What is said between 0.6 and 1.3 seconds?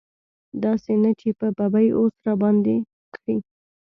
داسې نه چې